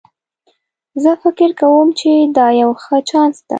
زه 1.03 1.11
فکر 1.23 1.49
کوم 1.61 1.87
چې 1.99 2.09
دا 2.37 2.47
یو 2.61 2.71
ښه 2.83 2.97
چانس 3.09 3.37
ده 3.45 3.49